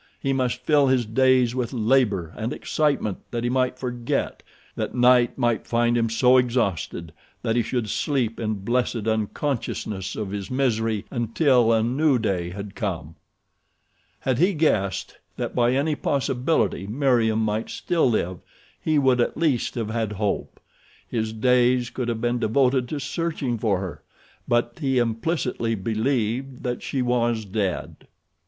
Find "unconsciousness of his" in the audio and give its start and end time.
9.07-10.49